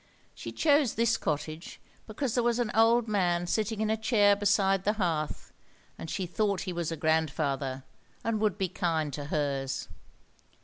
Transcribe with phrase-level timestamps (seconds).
[0.33, 4.83] She chose this cottage because there was an old man sitting in a chair beside
[4.83, 5.53] the hearth,
[5.95, 7.83] and she thought he was a grandfather,
[8.23, 9.89] and would be kind to hers.